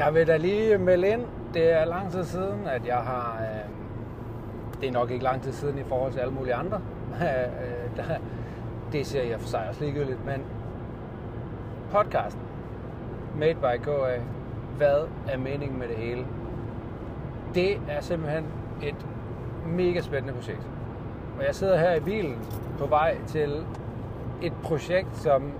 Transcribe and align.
Jeg 0.00 0.14
vil 0.14 0.26
da 0.26 0.36
lige 0.36 0.78
melde 0.78 1.08
ind. 1.08 1.22
Det 1.54 1.72
er 1.72 1.84
lang 1.84 2.12
tid 2.12 2.24
siden, 2.24 2.66
at 2.66 2.86
jeg 2.86 2.96
har... 2.96 3.38
Øh, 3.40 3.70
det 4.80 4.88
er 4.88 4.92
nok 4.92 5.10
ikke 5.10 5.24
lang 5.24 5.42
tid 5.42 5.52
siden 5.52 5.78
i 5.78 5.82
forhold 5.82 6.12
til 6.12 6.20
alle 6.20 6.34
mulige 6.34 6.54
andre. 6.54 6.80
Øh, 7.20 7.96
der, 7.96 8.02
det 8.92 9.06
ser 9.06 9.22
jeg 9.22 9.40
for 9.40 9.48
sig 9.48 9.68
også 9.68 9.84
ligegyldigt, 9.84 10.26
men 10.26 10.44
podcasten 11.92 12.42
Made 13.38 13.54
by 13.54 13.82
KA, 13.84 14.20
hvad 14.76 15.06
er 15.28 15.38
meningen 15.38 15.78
med 15.78 15.88
det 15.88 15.96
hele? 15.96 16.26
Det 17.54 17.80
er 17.88 18.00
simpelthen 18.00 18.44
et 18.82 19.06
mega 19.66 20.00
spændende 20.00 20.34
projekt. 20.34 20.68
Og 21.38 21.46
jeg 21.46 21.54
sidder 21.54 21.76
her 21.76 21.94
i 21.94 22.00
bilen 22.00 22.38
på 22.78 22.86
vej 22.86 23.16
til 23.26 23.64
et 24.42 24.52
projekt, 24.62 25.16
som, 25.16 25.52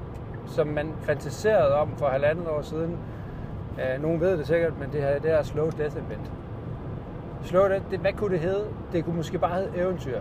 som 0.47 0.67
man 0.67 0.93
fantaserede 1.01 1.75
om 1.75 1.89
for 1.97 2.07
halvandet 2.07 2.49
år 2.49 2.63
siden. 2.63 2.99
Øh, 3.81 4.03
nogen 4.03 4.21
ved 4.21 4.39
det 4.39 4.47
sikkert, 4.47 4.79
men 4.81 4.93
det 4.93 5.03
her 5.03 5.19
det 5.19 5.31
er 5.31 5.43
Slow 5.43 5.71
Death 5.71 5.97
Event. 5.97 6.33
Slow 7.43 7.69
Death, 7.69 7.85
det, 7.91 7.99
hvad 7.99 8.13
kunne 8.13 8.33
det 8.33 8.41
hedde? 8.41 8.65
Det 8.93 9.05
kunne 9.05 9.17
måske 9.17 9.39
bare 9.39 9.55
hedde 9.55 9.71
eventyr. 9.77 10.21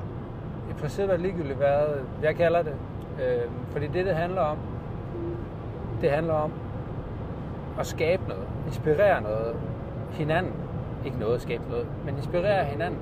I 0.69 0.73
princippet 0.79 1.13
er 1.13 1.17
det 1.17 1.25
ligegyldigt, 1.25 1.57
hvad 1.57 1.87
jeg 2.23 2.35
kalder 2.35 2.61
det. 2.61 2.73
Øh, 3.21 3.49
fordi 3.71 3.87
det, 3.87 4.05
det 4.05 4.15
handler 4.15 4.41
om, 4.41 4.57
det 6.01 6.11
handler 6.11 6.33
om 6.33 6.51
at 7.79 7.85
skabe 7.85 8.23
noget, 8.27 8.47
inspirere 8.67 9.21
noget, 9.21 9.55
hinanden. 10.11 10.53
Ikke 11.05 11.19
noget 11.19 11.35
at 11.35 11.41
skabe 11.41 11.63
noget, 11.69 11.87
men 12.05 12.15
inspirere 12.15 12.65
hinanden. 12.65 12.99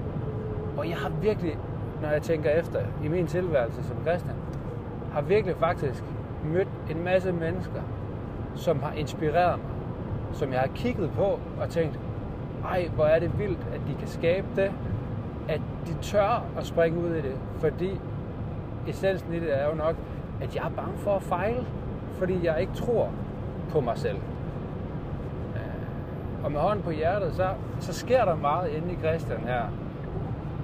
Og 0.78 0.90
jeg 0.90 0.98
har 0.98 1.10
virkelig, 1.10 1.58
når 2.02 2.10
jeg 2.10 2.22
tænker 2.22 2.50
efter 2.50 2.80
i 3.04 3.08
min 3.08 3.28
tilværelse 3.28 3.84
som 3.84 3.98
kristen, 4.06 4.32
har 5.12 5.22
virkelig 5.22 5.56
faktisk 5.56 6.04
mødt 6.46 6.68
en 6.90 7.04
masse 7.04 7.32
mennesker, 7.32 7.82
som 8.56 8.82
har 8.82 8.94
inspireret 8.94 9.60
mig, 9.60 9.77
som 10.34 10.52
jeg 10.52 10.60
har 10.60 10.70
kigget 10.76 11.12
på 11.12 11.40
og 11.62 11.70
tænkt, 11.70 12.00
ej, 12.66 12.90
hvor 12.96 13.06
er 13.06 13.20
det 13.20 13.40
vildt, 13.40 13.68
at 13.74 13.82
de 13.88 13.96
kan 14.00 14.08
skabe 14.08 14.48
det, 14.56 14.72
at 15.50 15.62
de 15.88 15.94
tør 16.02 16.46
at 16.58 16.66
springe 16.66 17.00
ud 17.00 17.16
i 17.16 17.22
det, 17.22 17.36
fordi 17.60 18.00
essensen 18.88 19.34
i 19.34 19.40
det 19.40 19.62
er 19.62 19.70
jo 19.70 19.76
nok, 19.76 19.96
at 20.42 20.56
jeg 20.56 20.66
er 20.66 20.70
bange 20.70 20.98
for 20.98 21.16
at 21.16 21.24
fejle, 21.24 21.66
fordi 22.18 22.46
jeg 22.46 22.62
ikke 22.62 22.74
tror 22.74 23.10
på 23.70 23.82
mig 23.82 23.98
selv. 23.98 24.18
Øh, 25.56 26.44
og 26.44 26.52
med 26.52 26.60
hånden 26.60 26.84
på 26.84 26.92
hjertet, 26.92 27.34
så, 27.36 27.50
så 27.80 27.94
sker 27.94 28.26
der 28.26 28.36
meget 28.36 28.70
inde 28.70 28.94
i 28.94 28.96
Christian 28.96 29.40
her 29.40 29.62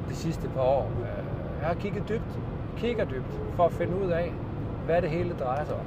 de 0.09 0.16
sidste 0.16 0.50
par 0.50 0.61
år. 0.61 0.91
Øh, 1.02 1.23
jeg 1.59 1.67
har 1.67 1.73
kigget 1.75 2.09
dybt, 2.09 2.39
kigger 2.78 3.06
dybt, 3.06 3.41
for 3.56 3.66
at 3.66 3.72
finde 3.72 4.06
ud 4.06 4.09
af, 4.09 4.34
hvad 4.86 5.02
det 5.02 5.09
hele 5.09 5.36
drejer 5.39 5.66
sig 5.66 5.75
om. 5.75 5.86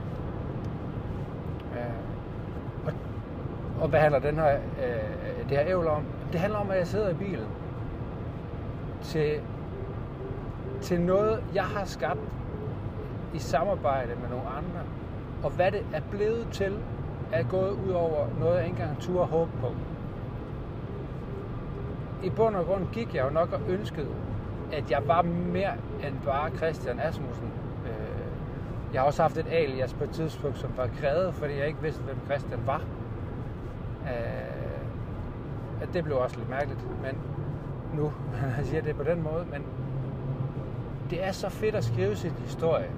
Øh, 1.78 2.86
og, 2.86 2.92
og 3.80 3.88
hvad 3.88 4.00
handler 4.00 4.18
den 4.18 4.34
her, 4.34 4.54
øh, 4.54 5.48
det 5.48 5.58
her 5.58 5.66
ævl 5.66 5.86
om? 5.86 6.02
Det 6.32 6.40
handler 6.40 6.58
om, 6.58 6.70
at 6.70 6.78
jeg 6.78 6.86
sidder 6.86 7.08
i 7.10 7.14
bilen 7.14 7.48
til, 9.02 9.40
til 10.80 11.00
noget, 11.00 11.44
jeg 11.54 11.64
har 11.64 11.84
skabt 11.84 12.20
i 13.34 13.38
samarbejde 13.38 14.12
med 14.20 14.28
nogle 14.28 14.48
andre. 14.48 14.80
Og 15.42 15.50
hvad 15.50 15.72
det 15.72 15.86
er 15.94 16.00
blevet 16.10 16.48
til, 16.52 16.78
er 17.32 17.42
gået 17.42 17.70
ud 17.70 17.90
over 17.90 18.26
noget, 18.40 18.56
jeg 18.56 18.64
ikke 18.64 18.80
engang 18.80 19.00
turde 19.00 19.26
håbe 19.26 19.50
på. 19.60 19.72
I 22.24 22.30
bund 22.30 22.56
og 22.56 22.64
grund 22.64 22.86
gik 22.92 23.14
jeg 23.14 23.24
jo 23.24 23.30
nok 23.30 23.52
og 23.52 23.60
ønskede, 23.68 24.08
at 24.72 24.90
jeg 24.90 25.02
var 25.06 25.22
mere 25.22 25.72
end 26.06 26.14
bare 26.24 26.50
Christian 26.50 27.00
Asmussen. 27.00 27.50
Øh, 27.84 28.26
jeg 28.92 29.00
har 29.00 29.06
også 29.06 29.22
haft 29.22 29.38
et 29.38 29.46
alias 29.50 29.94
på 29.94 30.04
et 30.04 30.10
tidspunkt, 30.10 30.58
som 30.58 30.70
var 30.76 30.88
krævet, 31.00 31.34
fordi 31.34 31.58
jeg 31.58 31.66
ikke 31.66 31.82
vidste, 31.82 32.02
hvem 32.02 32.16
Christian 32.26 32.60
var 32.66 32.82
øh 34.06 35.92
Det 35.92 36.04
blev 36.04 36.16
også 36.16 36.36
lidt 36.36 36.50
mærkeligt, 36.50 36.80
men 37.02 37.18
nu, 37.94 38.02
når 38.02 38.48
jeg 38.56 38.66
siger 38.66 38.82
det 38.82 38.96
på 38.96 39.02
den 39.02 39.22
måde, 39.22 39.46
men 39.52 39.62
det 41.10 41.24
er 41.24 41.32
så 41.32 41.48
fedt 41.48 41.74
at 41.74 41.84
skrive 41.84 42.16
sin 42.16 42.30
historie 42.30 42.90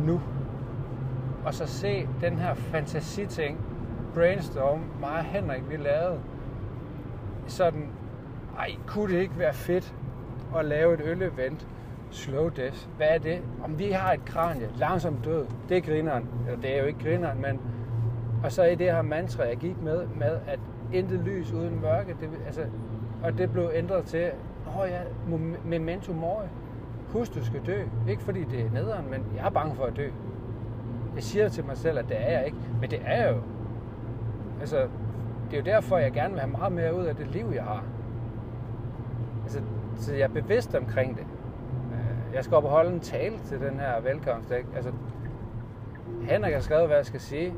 nu. 0.00 0.20
Og 1.44 1.54
så 1.54 1.66
se 1.66 2.08
den 2.20 2.38
her 2.38 2.54
fantasiting, 2.54 3.58
brainstorm, 4.14 4.80
mig 5.00 5.10
og 5.10 5.24
Henrik, 5.24 5.70
vi 5.70 5.76
lavede. 5.76 6.20
Sådan, 7.46 7.90
ej, 8.58 8.70
kunne 8.86 9.14
det 9.14 9.20
ikke 9.20 9.38
være 9.38 9.54
fedt 9.54 9.94
at 10.56 10.64
lave 10.64 10.94
et 10.94 11.00
øl-event, 11.00 11.66
slow 12.10 12.48
death. 12.48 12.88
Hvad 12.96 13.06
er 13.10 13.18
det? 13.18 13.42
Om 13.64 13.78
vi 13.78 13.90
har 13.90 14.12
et 14.12 14.24
kranje, 14.24 14.68
langsom 14.76 15.16
død, 15.16 15.46
det 15.68 15.76
er 15.76 15.80
grineren. 15.80 16.28
Eller 16.46 16.60
det 16.60 16.76
er 16.76 16.80
jo 16.80 16.86
ikke 16.86 17.00
grineren, 17.04 17.42
men... 17.42 17.60
Og 18.44 18.52
så 18.52 18.64
i 18.64 18.74
det 18.74 18.92
her 18.92 19.02
mantra, 19.02 19.44
jeg 19.44 19.56
gik 19.56 19.82
med, 19.82 20.06
med 20.06 20.38
at 20.46 20.60
intet 20.92 21.20
lys 21.20 21.52
uden 21.52 21.80
mørke, 21.80 22.16
det, 22.20 22.30
altså, 22.46 22.60
og 23.22 23.38
det 23.38 23.52
blev 23.52 23.70
ændret 23.74 24.04
til, 24.04 24.30
åh 24.66 24.78
oh 24.78 24.88
ja, 24.88 25.00
memento 25.64 26.12
mori. 26.12 26.46
Husk, 27.08 27.34
du 27.34 27.44
skal 27.44 27.60
dø. 27.66 27.82
Ikke 28.08 28.22
fordi 28.22 28.44
det 28.44 28.60
er 28.60 28.70
nederen, 28.70 29.10
men 29.10 29.24
jeg 29.36 29.46
er 29.46 29.50
bange 29.50 29.74
for 29.74 29.84
at 29.84 29.96
dø. 29.96 30.08
Jeg 31.14 31.22
siger 31.22 31.48
til 31.48 31.64
mig 31.64 31.76
selv, 31.76 31.98
at 31.98 32.08
det 32.08 32.16
er 32.20 32.30
jeg 32.30 32.46
ikke, 32.46 32.58
men 32.80 32.90
det 32.90 33.00
er 33.04 33.24
jeg 33.24 33.34
jo. 33.34 33.40
Altså, 34.60 34.76
det 35.50 35.56
er 35.56 35.58
jo 35.58 35.64
derfor, 35.64 35.98
jeg 35.98 36.12
gerne 36.12 36.32
vil 36.32 36.40
have 36.40 36.50
meget 36.50 36.72
mere 36.72 36.96
ud 36.96 37.04
af 37.04 37.16
det 37.16 37.26
liv, 37.26 37.46
jeg 37.54 37.62
har. 37.62 37.84
Altså, 39.42 39.60
så 39.96 40.14
jeg 40.14 40.22
er 40.22 40.28
bevidst 40.28 40.74
omkring 40.74 41.16
det 41.16 41.26
øh, 41.92 42.34
jeg 42.34 42.44
skal 42.44 42.56
op 42.56 42.64
og 42.64 42.70
holde 42.70 42.92
en 42.92 43.00
tale 43.00 43.38
til 43.38 43.60
den 43.60 43.78
her 43.80 44.00
velkomstdag. 44.00 44.64
Altså, 44.76 44.92
Henrik 46.22 46.52
har 46.52 46.60
skrevet, 46.60 46.86
hvad 46.86 46.96
jeg 46.96 47.06
skal 47.06 47.20
sige. 47.20 47.54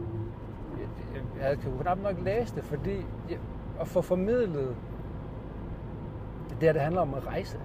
Jeg, 1.15 1.49
jeg 1.49 1.59
kan 1.59 1.73
knap 1.81 1.99
nok 1.99 2.17
læse 2.25 2.55
det, 2.55 2.65
fordi 2.65 3.07
jeg, 3.31 3.39
at 3.81 3.89
få 3.89 4.01
formidlet 4.01 4.77
det 6.61 6.69
her, 6.69 6.73
det 6.73 6.83
handler 6.83 7.01
om 7.01 7.15
at 7.15 7.27
rejse. 7.27 7.59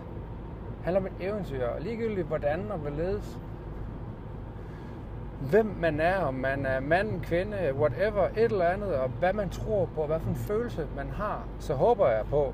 Det 0.78 0.84
handler 0.84 1.02
om 1.02 1.08
et 1.08 1.28
eventyr, 1.28 1.66
og 1.66 1.82
ligegyldigt 1.82 2.28
hvordan 2.28 2.72
og 2.72 2.78
hvorledes. 2.78 3.40
Hvem 5.50 5.76
man 5.80 6.00
er, 6.00 6.18
om 6.18 6.34
man 6.34 6.66
er 6.66 6.80
mand, 6.80 7.22
kvinde, 7.22 7.58
whatever, 7.76 8.28
et 8.28 8.38
eller 8.38 8.66
andet, 8.66 8.96
og 8.96 9.10
hvad 9.10 9.34
man 9.34 9.50
tror 9.50 9.90
på, 9.96 10.06
hvad 10.06 10.20
for 10.20 10.30
en 10.30 10.36
følelse 10.36 10.88
man 10.96 11.10
har, 11.10 11.48
så 11.60 11.74
håber 11.74 12.08
jeg 12.08 12.26
på, 12.30 12.54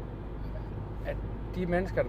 at 1.05 1.15
de 1.55 1.65
mennesker, 1.65 2.03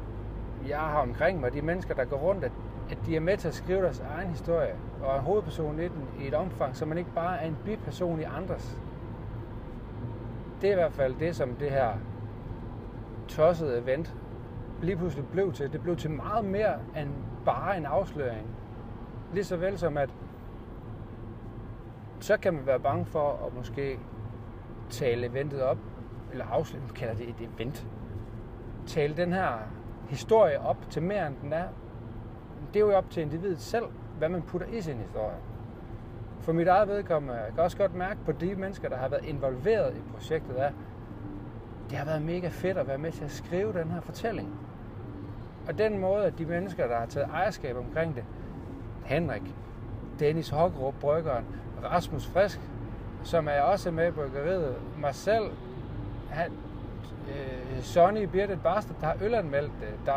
jeg 0.68 0.78
har 0.78 1.00
omkring 1.00 1.40
mig, 1.40 1.52
de 1.52 1.62
mennesker, 1.62 1.94
der 1.94 2.04
går 2.04 2.16
rundt, 2.16 2.44
at, 2.44 2.52
at 2.92 2.98
de 3.06 3.16
er 3.16 3.20
med 3.20 3.36
til 3.36 3.48
at 3.48 3.54
skrive 3.54 3.82
deres 3.82 4.00
egen 4.00 4.28
historie, 4.28 4.74
og 5.02 5.16
er 5.16 5.20
hovedperson 5.20 5.78
i 5.78 5.82
den 5.82 6.08
i 6.20 6.28
et 6.28 6.34
omfang, 6.34 6.76
så 6.76 6.86
man 6.86 6.98
ikke 6.98 7.14
bare 7.14 7.40
er 7.40 7.46
en 7.46 7.56
biperson 7.64 8.20
i 8.20 8.22
andres. 8.22 8.78
Det 10.60 10.68
er 10.68 10.72
i 10.72 10.74
hvert 10.74 10.92
fald 10.92 11.14
det, 11.20 11.36
som 11.36 11.56
det 11.56 11.70
her 11.70 11.92
tossede 13.28 13.78
event 13.78 14.14
lige 14.82 14.96
pludselig 14.96 15.28
blev 15.32 15.52
til. 15.52 15.72
Det 15.72 15.82
blev 15.82 15.96
til 15.96 16.10
meget 16.10 16.44
mere 16.44 16.74
end 16.96 17.10
bare 17.44 17.76
en 17.76 17.86
afsløring. 17.86 18.46
Lige 19.34 19.44
så 19.44 19.56
vel 19.56 19.78
som 19.78 19.96
at 19.96 20.10
så 22.20 22.36
kan 22.36 22.54
man 22.54 22.66
være 22.66 22.80
bange 22.80 23.06
for 23.06 23.46
at 23.46 23.54
måske 23.54 23.98
tale 24.90 25.26
eventet 25.26 25.62
op, 25.62 25.78
eller 26.32 26.44
afsløre, 26.44 26.82
kalder 26.94 27.14
det 27.14 27.28
et 27.28 27.48
event. 27.54 27.86
Tale 28.86 29.16
den 29.16 29.32
her 29.32 29.58
historie 30.08 30.60
op 30.60 30.90
til 30.90 31.02
mere 31.02 31.26
end 31.26 31.36
den 31.42 31.52
er. 31.52 31.68
Det 32.74 32.82
er 32.82 32.86
jo 32.86 32.96
op 32.96 33.10
til 33.10 33.22
individet 33.22 33.60
selv, 33.60 33.84
hvad 34.18 34.28
man 34.28 34.42
putter 34.42 34.66
i 34.66 34.80
sin 34.80 34.96
historie. 34.96 35.36
For 36.40 36.52
mit 36.52 36.68
eget 36.68 36.88
vedkommende, 36.88 37.34
jeg 37.34 37.52
kan 37.54 37.62
også 37.62 37.76
godt 37.76 37.94
mærke 37.94 38.20
på 38.24 38.32
de 38.32 38.54
mennesker, 38.54 38.88
der 38.88 38.96
har 38.96 39.08
været 39.08 39.24
involveret 39.24 39.96
i 39.96 40.00
projektet, 40.12 40.60
er, 40.60 40.70
det 41.90 41.98
har 41.98 42.04
været 42.04 42.22
mega 42.22 42.48
fedt 42.48 42.78
at 42.78 42.88
være 42.88 42.98
med 42.98 43.12
til 43.12 43.24
at 43.24 43.30
skrive 43.30 43.72
den 43.72 43.90
her 43.90 44.00
fortælling. 44.00 44.48
Og 45.68 45.78
den 45.78 45.98
måde, 45.98 46.24
at 46.24 46.38
de 46.38 46.44
mennesker, 46.44 46.86
der 46.86 46.96
har 46.96 47.06
taget 47.06 47.28
ejerskab 47.28 47.76
omkring 47.76 48.14
det, 48.14 48.24
Henrik, 49.04 49.42
Dennis 50.18 50.48
Hogrup, 50.48 50.94
Bryggeren, 51.00 51.44
Rasmus 51.84 52.26
Frisk, 52.26 52.60
som 53.24 53.48
er 53.48 53.60
også 53.60 53.90
med 53.90 54.08
i 54.08 54.10
bryggeriet, 54.10 54.74
mig 55.00 55.14
selv, 55.14 55.50
han, 56.30 56.52
øh, 57.28 57.82
Sonny 57.82 58.24
Birgit 58.24 58.62
Barstad, 58.62 58.94
der 59.00 59.06
har 59.06 59.16
ølanmeldt 59.22 59.72
det. 59.80 60.06
Der 60.06 60.12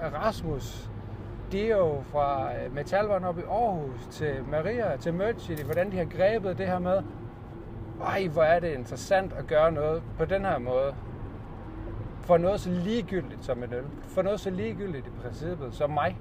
er 0.00 0.10
Rasmus 0.10 0.90
Dio 1.52 2.02
fra 2.02 2.52
øh, 2.54 2.74
Metalvaren 2.74 3.24
op 3.24 3.38
i 3.38 3.42
Aarhus, 3.42 4.06
til 4.10 4.34
Maria, 4.50 4.96
til 4.96 5.14
Merch 5.14 5.46
City, 5.46 5.62
hvordan 5.62 5.92
de 5.92 5.96
har 5.96 6.04
grebet 6.04 6.58
det 6.58 6.66
her 6.66 6.78
med, 6.78 7.02
ej, 8.02 8.28
hvor 8.28 8.42
er 8.42 8.60
det 8.60 8.72
interessant 8.72 9.32
at 9.32 9.46
gøre 9.46 9.72
noget 9.72 10.02
på 10.18 10.24
den 10.24 10.44
her 10.44 10.58
måde. 10.58 10.94
For 12.20 12.38
noget 12.38 12.60
så 12.60 12.70
ligegyldigt 12.70 13.44
som 13.44 13.62
en 13.62 13.72
øl. 13.72 13.84
For 14.02 14.22
noget 14.22 14.40
så 14.40 14.50
ligegyldigt 14.50 15.06
i 15.06 15.10
princippet 15.22 15.74
som 15.74 15.90
mig. 15.90 16.18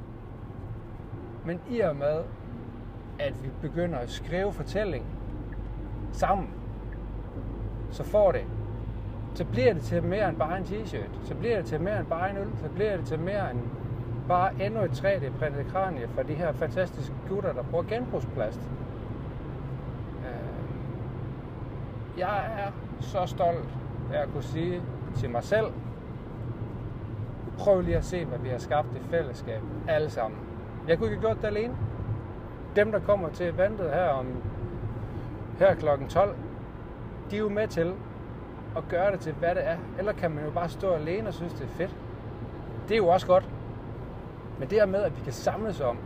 Men 1.46 1.62
i 1.70 1.80
og 1.80 1.96
med, 1.96 2.24
at 3.20 3.44
vi 3.44 3.50
begynder 3.62 3.98
at 4.00 4.10
skrive 4.10 4.54
fortælling 4.54 5.06
sammen, 6.12 6.50
så 7.92 8.04
får 8.04 8.32
det 8.32 8.46
så 9.36 9.46
bliver 9.46 9.74
det 9.74 9.82
til 9.82 10.04
mere 10.04 10.30
end 10.30 10.38
bare 10.38 10.58
en 10.58 10.64
t-shirt. 10.64 11.28
Så 11.28 11.36
bliver 11.36 11.56
det 11.56 11.66
til 11.66 11.82
mere 11.82 12.00
end 12.00 12.08
bare 12.08 12.30
en 12.30 12.38
øl. 12.38 12.48
Så 12.64 12.70
bliver 12.70 12.98
det 12.98 13.06
til 13.06 13.20
mere 13.20 13.52
end 13.52 13.60
bare 14.28 14.52
endnu 14.66 14.82
et 14.82 15.06
3D-printet 15.06 15.68
kranie 15.72 16.08
for 16.08 16.24
de 16.24 16.34
her 16.34 16.52
fantastiske 16.54 17.16
gutter, 17.30 17.54
der 17.54 17.64
bruger 17.64 17.84
genbrugsplast. 17.84 18.60
Øh, 20.26 22.20
jeg 22.20 22.46
er 22.58 22.72
så 23.00 23.26
stolt 23.26 23.70
er 24.14 24.22
at 24.22 24.30
kunne 24.34 24.44
sige 24.44 24.82
til 25.16 25.30
mig 25.30 25.44
selv, 25.44 25.66
prøv 27.58 27.82
lige 27.82 27.98
at 27.98 28.06
se, 28.06 28.26
hvad 28.26 28.40
vi 28.40 28.50
har 28.50 28.58
skabt 28.58 28.88
i 28.96 29.00
fællesskab, 29.10 29.62
alle 29.88 30.10
sammen. 30.10 30.40
Jeg 30.88 30.98
kunne 30.98 31.12
ikke 31.12 31.22
have 31.22 31.34
gjort 31.34 31.42
det 31.42 31.58
alene. 31.58 31.78
Dem, 32.76 32.92
der 32.92 33.00
kommer 33.00 33.30
til 33.30 33.46
eventet 33.46 33.90
her 33.90 34.10
om 34.10 34.28
her 35.60 35.76
kl. 35.76 35.86
12, 36.10 36.36
de 37.32 37.36
er 37.36 37.40
jo 37.40 37.50
med 37.50 37.68
til 37.68 37.94
at 38.78 38.84
gøre 38.90 39.12
det 39.12 39.20
til, 39.20 39.34
hvad 39.34 39.56
det 39.56 39.68
er. 39.68 39.78
Eller 39.98 40.14
kan 40.14 40.32
man 40.32 40.46
jo 40.46 40.52
bare 40.52 40.70
stå 40.70 40.92
alene 40.92 41.28
og 41.28 41.34
synes, 41.34 41.54
det 41.54 41.64
er 41.64 41.68
fedt. 41.68 41.96
Det 42.88 42.94
er 42.94 42.98
jo 42.98 43.08
også 43.08 43.28
godt. 43.28 43.50
Men 44.60 44.70
det 44.70 44.78
her 44.78 44.86
med, 44.86 45.04
at 45.04 45.18
vi 45.18 45.22
kan 45.24 45.34
samles 45.34 45.82
om 45.82 45.98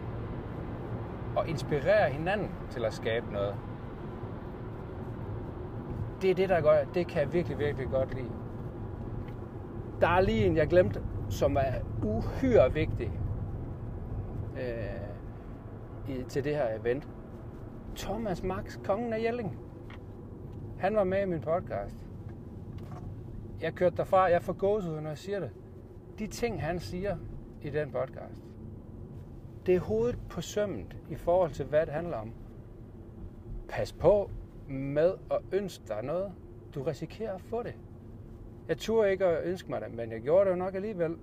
og 1.35 1.49
inspirere 1.49 2.09
hinanden 2.09 2.51
til 2.69 2.85
at 2.85 2.93
skabe 2.93 3.33
noget, 3.33 3.55
det 6.21 6.31
er 6.31 6.35
det, 6.35 6.49
der 6.49 6.61
gør, 6.61 6.83
det 6.93 7.07
kan 7.07 7.21
jeg 7.21 7.33
virkelig, 7.33 7.59
virkelig 7.59 7.87
godt 7.89 8.13
lide. 8.13 8.31
Der 10.01 10.07
er 10.07 10.21
lige 10.21 10.45
en, 10.45 10.57
jeg 10.57 10.67
glemte, 10.67 11.01
som 11.29 11.57
er 11.57 11.73
uhyre 12.03 12.73
vigtig 12.73 13.11
øh, 14.57 16.15
i, 16.15 16.23
til 16.23 16.43
det 16.43 16.55
her 16.55 16.79
event. 16.79 17.07
Thomas 17.95 18.43
Max, 18.43 18.79
kongen 18.83 19.13
af 19.13 19.23
Jelling. 19.23 19.57
Han 20.79 20.95
var 20.95 21.03
med 21.03 21.21
i 21.21 21.25
min 21.25 21.41
podcast. 21.41 21.97
Jeg 23.61 23.73
kørte 23.73 23.97
derfra, 23.97 24.21
jeg 24.21 24.41
får 24.41 24.53
gåsehud, 24.53 25.01
når 25.01 25.09
jeg 25.09 25.17
siger 25.17 25.39
det. 25.39 25.49
De 26.19 26.27
ting, 26.27 26.61
han 26.63 26.79
siger 26.79 27.17
i 27.61 27.69
den 27.69 27.91
podcast, 27.91 28.43
det 29.65 29.75
er 29.75 29.79
hovedet 29.79 30.19
på 30.29 30.41
sømmet 30.41 30.97
i 31.09 31.15
forhold 31.15 31.51
til, 31.51 31.65
hvad 31.65 31.85
det 31.85 31.93
handler 31.93 32.17
om. 32.17 32.33
Pas 33.69 33.93
på 33.93 34.31
med 34.67 35.13
at 35.31 35.39
ønske 35.51 35.83
dig 35.87 36.03
noget. 36.03 36.33
Du 36.75 36.83
risikerer 36.83 37.33
at 37.33 37.41
få 37.41 37.63
det. 37.63 37.75
Jeg 38.67 38.77
turde 38.77 39.11
ikke 39.11 39.25
at 39.25 39.43
ønske 39.45 39.69
mig 39.69 39.81
det, 39.81 39.93
men 39.93 40.11
jeg 40.11 40.21
gjorde 40.21 40.45
det 40.45 40.51
jo 40.51 40.55
nok 40.55 40.75
alligevel, 40.75 41.17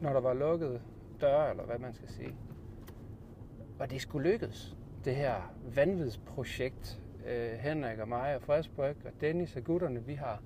når 0.00 0.12
der 0.12 0.20
var 0.20 0.34
lukket 0.34 0.82
døre, 1.20 1.50
eller 1.50 1.64
hvad 1.64 1.78
man 1.78 1.94
skal 1.94 2.08
sige. 2.08 2.36
Og 3.78 3.90
det 3.90 4.00
skulle 4.00 4.30
lykkes, 4.30 4.76
det 5.04 5.16
her 5.16 5.54
vanvidsprojekt, 5.74 7.00
øh, 7.26 7.52
Henrik 7.52 7.98
og 7.98 8.08
mig 8.08 8.36
og 8.36 8.42
Fredsbryg 8.42 8.96
og 9.04 9.12
Dennis 9.20 9.56
og 9.56 9.64
gutterne, 9.64 10.04
vi 10.04 10.14
har 10.14 10.42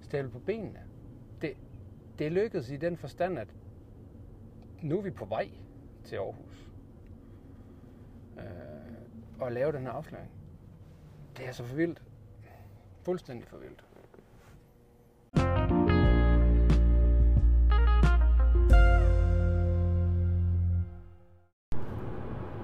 stillet 0.00 0.32
på 0.32 0.38
benene. 0.38 0.80
Det, 1.40 1.52
det 2.18 2.32
lykkedes 2.32 2.70
i 2.70 2.76
den 2.76 2.96
forstand, 2.96 3.38
at 3.38 3.48
nu 4.82 4.98
er 4.98 5.02
vi 5.02 5.10
på 5.10 5.24
vej 5.24 5.50
til 6.04 6.16
Aarhus 6.16 6.68
øh, 8.38 8.44
og 9.40 9.52
lave 9.52 9.72
den 9.72 9.82
her 9.82 9.90
afsløring. 9.90 10.30
Det 11.36 11.48
er 11.48 11.52
så 11.52 11.64
for 11.64 11.76
vildt. 11.76 12.02
Fuldstændig 13.02 13.48
for 13.48 13.56
vildt. 13.56 13.84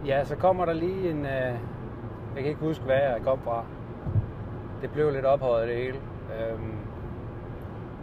Ja, 0.07 0.25
så 0.25 0.37
kommer 0.37 0.65
der 0.65 0.73
lige 0.73 1.11
en... 1.11 1.19
Øh, 1.19 1.61
jeg 2.35 2.43
kan 2.43 2.47
ikke 2.47 2.61
huske, 2.61 2.85
hvad 2.85 2.97
jeg 2.97 3.21
kom 3.23 3.43
fra. 3.43 3.67
Det 4.83 4.91
blev 4.91 5.13
lidt 5.13 5.25
ophøjet 5.25 5.69
det 5.69 5.77
hele. 5.77 5.99
Øhm, 6.41 6.79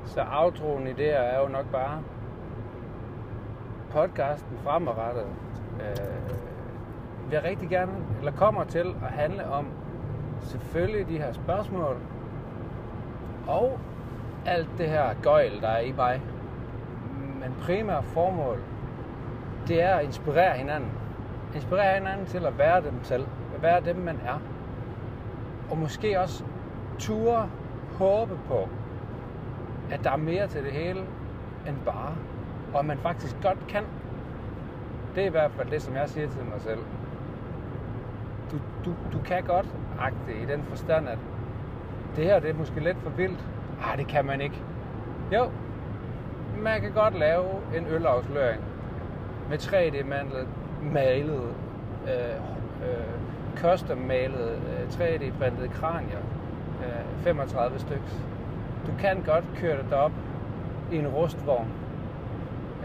så 0.05 0.25
outroen 0.31 0.87
i 0.87 0.93
det 0.93 1.05
her 1.05 1.19
er 1.19 1.41
jo 1.41 1.47
nok 1.47 1.71
bare 1.71 2.03
podcasten 3.93 4.57
fremadrettet. 4.63 5.25
Øh, 5.79 6.33
vil 7.25 7.31
jeg 7.31 7.43
rigtig 7.43 7.69
gerne, 7.69 7.91
eller 8.19 8.31
kommer 8.31 8.63
til 8.63 8.95
at 9.05 9.11
handle 9.11 9.47
om 9.47 9.67
selvfølgelig 10.41 11.07
de 11.07 11.17
her 11.17 11.33
spørgsmål 11.33 11.97
og 13.47 13.79
alt 14.45 14.69
det 14.77 14.89
her 14.89 15.13
gøjl, 15.21 15.61
der 15.61 15.67
er 15.67 15.79
i 15.79 15.91
mig. 15.91 16.21
Men 17.39 17.55
primært 17.61 18.03
formål, 18.03 18.59
det 19.67 19.81
er 19.81 19.95
at 19.95 20.05
inspirere 20.05 20.57
hinanden. 20.57 20.91
Inspirere 21.55 21.93
hinanden 21.93 22.25
til 22.25 22.45
at 22.45 22.57
være 22.57 22.81
dem 22.81 23.03
selv. 23.03 23.25
At 23.55 23.61
være 23.61 23.81
dem, 23.81 23.95
man 23.95 24.19
er. 24.25 24.39
Og 25.71 25.77
måske 25.77 26.19
også 26.19 26.43
ture 26.99 27.49
håbe 27.97 28.39
på, 28.47 28.69
at 29.91 30.03
der 30.03 30.11
er 30.11 30.17
mere 30.17 30.47
til 30.47 30.63
det 30.63 30.71
hele 30.71 31.01
end 31.67 31.77
bare. 31.85 32.15
Og 32.73 32.79
at 32.79 32.85
man 32.85 32.97
faktisk 32.97 33.35
godt 33.43 33.67
kan. 33.67 33.83
Det 35.15 35.23
er 35.23 35.27
i 35.27 35.31
hvert 35.31 35.51
fald 35.51 35.69
det, 35.69 35.81
som 35.81 35.95
jeg 35.95 36.09
siger 36.09 36.27
til 36.27 36.45
mig 36.51 36.61
selv. 36.61 36.79
Du, 38.51 38.57
du, 38.85 38.95
du 39.13 39.23
kan 39.25 39.43
godt 39.43 39.67
agte 39.99 40.41
i 40.43 40.45
den 40.45 40.63
forstand, 40.63 41.09
at 41.09 41.17
det 42.15 42.25
her 42.25 42.39
det 42.39 42.49
er 42.49 42.53
måske 42.53 42.79
lidt 42.79 42.97
for 42.97 43.09
vildt. 43.09 43.45
Ah, 43.83 43.97
det 43.97 44.07
kan 44.07 44.25
man 44.25 44.41
ikke. 44.41 44.61
Jo, 45.33 45.49
man 46.57 46.81
kan 46.81 46.91
godt 46.91 47.19
lave 47.19 47.45
en 47.77 47.87
ølafsløring 47.87 48.61
med 49.49 49.57
3D-malet, 49.57 50.47
malet, 50.81 51.53
øh, 52.07 52.35
øh, 52.89 53.19
custom 53.57 53.97
malet, 53.97 54.51
øh, 54.51 54.89
3D-printede 54.89 55.69
kranier, 55.69 56.19
øh, 56.83 57.23
35 57.23 57.79
styks. 57.79 58.25
Du 58.87 58.91
kan 58.99 59.23
godt 59.25 59.45
køre 59.55 59.77
det 59.83 59.93
op 59.93 60.11
i 60.91 60.95
en 60.97 61.07
rustvogn 61.07 61.67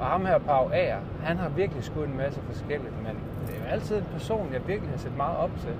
Og 0.00 0.06
ham 0.06 0.26
her, 0.26 0.38
Pau 0.38 0.70
Ager, 0.72 0.98
han 1.22 1.36
har 1.36 1.48
virkelig 1.48 1.84
skudt 1.84 2.08
en 2.08 2.16
masse 2.16 2.40
forskelligt, 2.40 3.02
men 3.02 3.16
det 3.46 3.54
er 3.56 3.58
jo 3.58 3.64
altid 3.64 3.96
en 3.96 4.06
person, 4.12 4.52
jeg 4.52 4.66
virkelig 4.66 4.90
har 4.90 4.98
set 4.98 5.16
meget 5.16 5.36
op 5.36 5.50
til. 5.60 5.74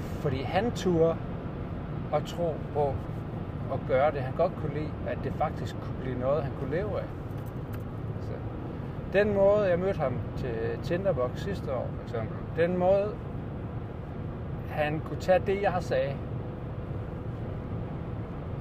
Fordi 0.00 0.42
han 0.42 0.70
turde 0.72 1.16
at 2.14 2.22
tro 2.24 2.54
på 2.74 2.94
at 3.72 3.78
gøre 3.88 4.12
det, 4.12 4.20
han 4.20 4.32
godt 4.36 4.52
kunne 4.56 4.74
lide, 4.74 4.90
at 5.06 5.18
det 5.24 5.32
faktisk 5.38 5.76
kunne 5.82 5.96
blive 6.00 6.18
noget, 6.18 6.42
han 6.42 6.52
kunne 6.60 6.70
leve 6.70 6.98
af. 6.98 7.23
Den 9.14 9.34
måde, 9.34 9.68
jeg 9.68 9.78
mødte 9.78 9.98
ham 9.98 10.18
til 10.36 10.78
Tinderbox 10.82 11.30
sidste 11.36 11.72
år, 11.72 11.88
for 11.96 12.02
eksempel, 12.02 12.36
den 12.56 12.76
måde, 12.76 13.14
han 14.70 15.00
kunne 15.00 15.20
tage 15.20 15.42
det, 15.46 15.62
jeg 15.62 15.72
har 15.72 15.80
sagde, 15.80 16.16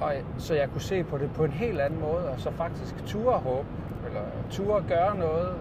og, 0.02 0.14
så 0.38 0.56
jeg 0.56 0.70
kunne 0.70 0.82
se 0.82 1.04
på 1.04 1.18
det 1.18 1.32
på 1.36 1.44
en 1.44 1.52
helt 1.52 1.82
anden 1.82 2.00
måde, 2.00 2.30
og 2.30 2.40
så 2.40 2.52
faktisk 2.52 3.06
ture 3.06 3.34
håb, 3.34 3.66
eller 4.08 4.22
ture 4.50 4.84
gøre 4.88 5.18
noget, 5.18 5.56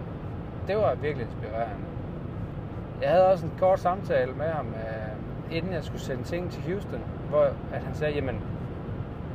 det 0.67 0.77
var 0.77 0.95
virkelig 0.95 1.25
inspirerende. 1.25 1.85
Jeg 3.01 3.09
havde 3.09 3.27
også 3.27 3.45
en 3.45 3.51
kort 3.59 3.79
samtale 3.79 4.33
med 4.33 4.47
ham, 4.47 4.67
øh, 4.67 5.57
inden 5.57 5.73
jeg 5.73 5.83
skulle 5.83 6.01
sende 6.01 6.23
ting 6.23 6.51
til 6.51 6.61
Houston, 6.61 7.01
hvor 7.29 7.43
at 7.73 7.81
han 7.83 7.95
sagde, 7.95 8.13
jamen, 8.13 8.41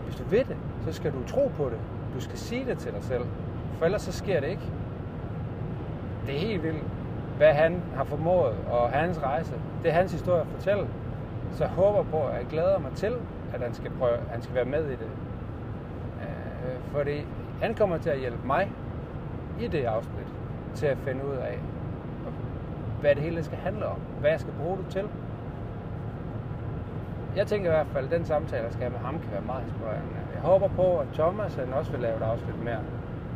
hvis 0.04 0.16
du 0.16 0.24
ved 0.24 0.44
det, 0.44 0.56
så 0.84 0.92
skal 0.92 1.12
du 1.12 1.24
tro 1.26 1.50
på 1.56 1.64
det. 1.64 1.78
Du 2.14 2.20
skal 2.20 2.38
sige 2.38 2.64
det 2.64 2.78
til 2.78 2.92
dig 2.92 3.04
selv, 3.04 3.24
for 3.78 3.84
ellers 3.84 4.02
så 4.02 4.12
sker 4.12 4.40
det 4.40 4.48
ikke. 4.48 4.72
Det 6.28 6.36
er 6.36 6.40
helt 6.40 6.62
vildt, 6.62 6.84
hvad 7.36 7.52
han 7.52 7.82
har 7.96 8.04
formået, 8.04 8.54
og 8.70 8.90
hans 8.90 9.22
rejse. 9.22 9.54
Det 9.82 9.90
er 9.90 9.94
hans 9.94 10.12
historie 10.12 10.40
at 10.40 10.46
fortælle. 10.46 10.86
Så 11.52 11.64
jeg 11.64 11.72
håber 11.72 12.02
på, 12.02 12.26
at 12.26 12.34
jeg 12.34 12.46
glæder 12.50 12.78
mig 12.78 12.92
til, 12.92 13.12
at 13.54 13.60
han 13.60 13.74
skal, 13.74 13.90
prøve, 13.98 14.16
han 14.30 14.42
skal 14.42 14.54
være 14.54 14.64
med 14.64 14.84
i 14.84 14.90
det. 14.90 15.10
Øh, 16.22 16.80
fordi 16.92 17.26
han 17.62 17.74
kommer 17.74 17.98
til 17.98 18.10
at 18.10 18.18
hjælpe 18.18 18.46
mig 18.46 18.72
i 19.60 19.66
det 19.66 19.84
afsnit 19.84 20.26
til 20.74 20.86
at 20.86 20.98
finde 20.98 21.26
ud 21.26 21.36
af, 21.36 21.58
hvad 23.00 23.14
det 23.14 23.22
hele 23.22 23.44
skal 23.44 23.58
handle 23.58 23.86
om. 23.86 23.96
Hvad 24.20 24.30
jeg 24.30 24.40
skal 24.40 24.52
bruge 24.62 24.78
det 24.78 24.86
til. 24.90 25.04
Jeg 27.36 27.46
tænker 27.46 27.70
i 27.70 27.74
hvert 27.74 27.86
fald, 27.86 28.04
at 28.04 28.10
den 28.10 28.24
samtale, 28.24 28.62
jeg 28.62 28.72
skal 28.72 28.82
have 28.82 28.92
med 28.92 29.00
ham, 29.00 29.18
kan 29.18 29.32
være 29.32 29.42
meget 29.42 29.62
inspirerende. 29.62 30.08
Jeg 30.34 30.42
håber 30.42 30.68
på, 30.68 30.98
at 30.98 31.06
Thomas 31.14 31.54
han 31.54 31.72
også 31.72 31.90
vil 31.90 32.00
lave 32.00 32.16
et 32.16 32.22
afsnit 32.22 32.64
mere. 32.64 32.80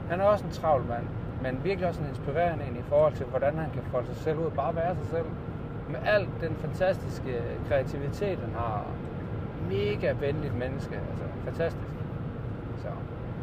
Han 0.09 0.21
er 0.21 0.25
også 0.25 0.45
en 0.45 0.51
travl 0.51 0.85
mand, 0.89 1.07
men 1.43 1.65
virkelig 1.65 1.89
også 1.89 2.01
en 2.01 2.09
inspirerende 2.09 2.65
en 2.65 2.77
i 2.77 2.83
forhold 2.89 3.13
til, 3.13 3.27
hvordan 3.27 3.59
han 3.59 3.71
kan 3.71 3.83
folde 3.83 4.07
sig 4.07 4.17
selv 4.17 4.39
ud. 4.39 4.51
Bare 4.51 4.77
være 4.77 4.95
sig 4.95 5.07
selv. 5.11 5.27
Med 5.89 6.01
al 6.07 6.29
den 6.41 6.57
fantastiske 6.57 7.43
kreativitet, 7.69 8.39
han 8.39 8.55
har, 8.55 8.85
mega 9.69 10.13
venligt 10.21 10.59
menneske. 10.59 10.95
Altså, 10.95 11.25
fantastisk. 11.45 11.95
Så 12.83 12.89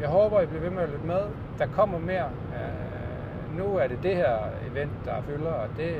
jeg 0.00 0.08
håber, 0.08 0.40
I 0.40 0.46
bliver 0.46 0.62
ved 0.62 0.70
med 0.70 0.82
at 0.82 0.88
lytte 0.88 1.06
med. 1.06 1.22
der 1.58 1.66
kommer 1.66 1.98
mere. 1.98 2.28
Øh, 2.54 3.58
nu 3.58 3.76
er 3.76 3.86
det 3.86 3.98
det 4.02 4.16
her 4.16 4.36
event, 4.70 4.90
der 5.04 5.22
fylder, 5.22 5.50
og 5.50 5.68
det, 5.76 5.94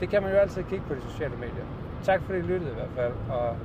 det 0.00 0.08
kan 0.08 0.22
man 0.22 0.32
jo 0.32 0.38
altid 0.38 0.62
kigge 0.62 0.84
på 0.88 0.94
de 0.94 1.00
sociale 1.00 1.36
medier. 1.36 1.64
Tak 2.04 2.22
fordi 2.22 2.38
I 2.38 2.42
lyttede 2.42 2.70
i 2.70 2.74
hvert 2.74 2.94
fald, 2.96 3.12
og 3.30 3.56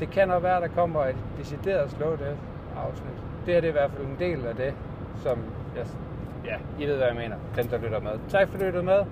det 0.00 0.10
kan 0.10 0.30
også 0.30 0.42
være, 0.42 0.60
der 0.60 0.68
kommer 0.68 1.04
et 1.04 1.16
decideret 1.38 1.90
slow 1.90 2.16
death 2.16 2.40
afsnit. 2.76 3.18
Det 3.46 3.54
her 3.54 3.60
det 3.60 3.68
er 3.68 3.72
i 3.72 3.78
hvert 3.80 3.90
fald 3.90 4.06
en 4.06 4.16
del 4.18 4.46
af 4.46 4.56
det, 4.56 4.74
som 5.22 5.38
jeg, 5.76 5.86
ja, 6.44 6.56
I 6.78 6.86
ved, 6.86 6.96
hvad 6.96 7.06
jeg 7.06 7.16
mener, 7.16 7.36
dem 7.56 7.66
der 7.68 7.78
lytter 7.78 8.00
med. 8.00 8.12
Tak 8.28 8.48
for 8.48 8.58
at 8.58 8.64
lytte 8.64 8.82
med. 8.82 9.04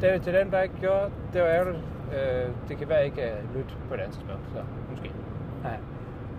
Det 0.00 0.10
er 0.10 0.18
til 0.18 0.34
den, 0.34 0.50
der 0.50 0.62
ikke 0.62 0.74
gjorde, 0.80 1.10
det 1.32 1.42
var 1.42 1.48
ærgerligt. 1.48 1.84
Øh, 2.12 2.50
det 2.68 2.78
kan 2.78 2.88
være, 2.88 3.04
ikke 3.04 3.22
at 3.22 3.44
lytte 3.54 3.74
på 3.88 3.94
et 3.94 4.00
andet 4.00 4.14
tidspunkt, 4.14 4.42
så 4.54 4.62
måske. 4.90 5.12
Nej. 5.62 5.76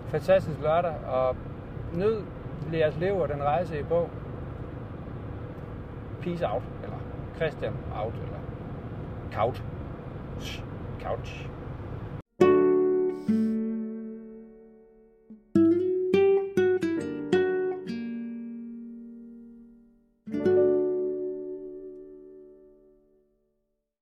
Fantastisk 0.08 0.60
lørdag, 0.62 0.94
og 1.06 1.36
nyd 1.94 2.16
jeres 2.72 2.96
liv 2.96 3.16
og 3.16 3.28
den 3.28 3.42
rejse 3.42 3.80
i 3.80 3.82
bog. 3.82 4.10
Peace 6.22 6.48
out, 6.48 6.62
eller 6.82 6.96
Christian 7.36 7.72
out, 8.04 8.14
eller 8.14 8.38
Couch. 9.32 9.62
Couch. 11.02 11.48